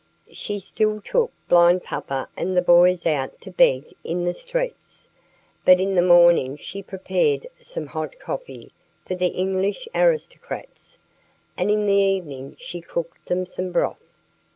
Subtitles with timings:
[0.31, 5.07] She still took blind papa and the boys out to beg in the streets,
[5.63, 8.71] but in the morning she prepared some hot coffee
[9.05, 11.03] for the English aristocrats,
[11.55, 14.01] and in the evening she cooked them some broth.